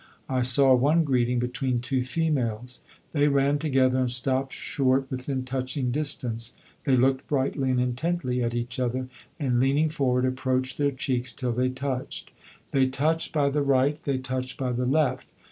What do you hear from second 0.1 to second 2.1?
I saw one greeting between two